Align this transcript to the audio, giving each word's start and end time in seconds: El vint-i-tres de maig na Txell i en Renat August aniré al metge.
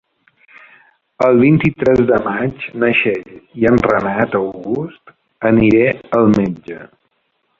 El 1.25 1.41
vint-i-tres 1.41 2.01
de 2.11 2.17
maig 2.27 2.63
na 2.83 2.89
Txell 3.01 3.35
i 3.63 3.69
en 3.73 3.77
Renat 3.91 4.39
August 4.41 5.15
aniré 5.53 5.85
al 6.21 6.35
metge. 6.41 6.83